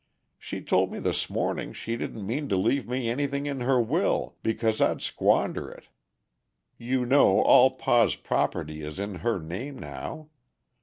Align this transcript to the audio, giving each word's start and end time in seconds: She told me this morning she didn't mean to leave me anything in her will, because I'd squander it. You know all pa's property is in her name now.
She 0.39 0.61
told 0.61 0.91
me 0.91 0.97
this 0.97 1.29
morning 1.29 1.73
she 1.73 1.95
didn't 1.95 2.25
mean 2.25 2.49
to 2.49 2.57
leave 2.57 2.87
me 2.89 3.07
anything 3.07 3.45
in 3.45 3.61
her 3.61 3.79
will, 3.79 4.35
because 4.41 4.81
I'd 4.81 4.99
squander 5.03 5.69
it. 5.69 5.89
You 6.79 7.05
know 7.05 7.39
all 7.43 7.69
pa's 7.69 8.15
property 8.15 8.81
is 8.81 8.97
in 8.97 9.13
her 9.21 9.37
name 9.37 9.77
now. 9.77 10.29